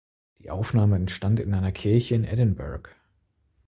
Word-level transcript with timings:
Die 0.39 0.49
Aufnahme 0.49 0.95
entstand 0.95 1.39
in 1.39 1.53
einer 1.53 1.71
Kirche 1.71 2.15
in 2.15 2.23
Edinburgh. 2.23 2.89